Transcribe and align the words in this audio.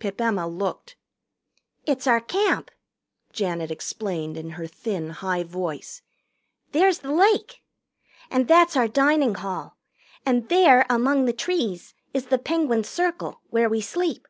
Pip 0.00 0.20
Emma 0.20 0.48
looked. 0.48 0.96
"It's 1.86 2.08
our 2.08 2.20
Camp," 2.20 2.72
Janet 3.32 3.70
explained 3.70 4.36
in 4.36 4.50
her 4.58 4.66
thin 4.66 5.10
high 5.10 5.44
voice. 5.44 6.02
"There's 6.72 6.98
the 6.98 7.12
lake. 7.12 7.62
And 8.28 8.48
that's 8.48 8.76
our 8.76 8.88
dining 8.88 9.36
hall. 9.36 9.76
And 10.26 10.48
there, 10.48 10.84
among 10.90 11.26
the 11.26 11.32
trees, 11.32 11.94
is 12.12 12.26
the 12.26 12.38
Penguin 12.38 12.82
Circle, 12.82 13.40
where 13.50 13.68
we 13.68 13.80
sleep." 13.80 14.26